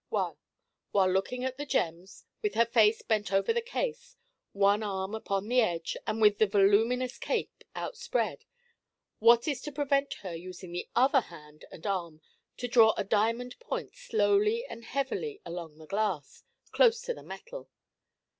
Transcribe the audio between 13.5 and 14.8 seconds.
point slowly